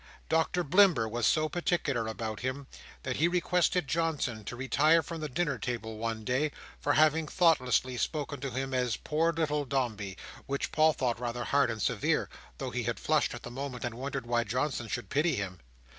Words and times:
Doctor 0.29 0.63
Blimber 0.63 1.07
was 1.07 1.27
so 1.27 1.47
particular 1.47 2.07
about 2.07 2.39
him, 2.39 2.65
that 3.03 3.17
he 3.17 3.27
requested 3.27 3.87
Johnson 3.87 4.43
to 4.45 4.55
retire 4.55 5.03
from 5.03 5.21
the 5.21 5.29
dinner 5.29 5.59
table 5.59 5.99
one 5.99 6.23
day, 6.23 6.51
for 6.79 6.93
having 6.93 7.27
thoughtlessly 7.27 7.97
spoken 7.97 8.41
to 8.41 8.49
him 8.49 8.73
as 8.73 8.97
"poor 8.97 9.31
little 9.31 9.63
Dombey;" 9.63 10.17
which 10.47 10.71
Paul 10.71 10.93
thought 10.93 11.19
rather 11.19 11.43
hard 11.43 11.69
and 11.69 11.79
severe, 11.83 12.29
though 12.57 12.71
he 12.71 12.81
had 12.85 12.99
flushed 12.99 13.35
at 13.35 13.43
the 13.43 13.51
moment, 13.51 13.85
and 13.85 13.93
wondered 13.93 14.25
why 14.25 14.43
Johnson 14.43 14.87
should 14.87 15.09
pity 15.11 15.35
him. 15.35 15.59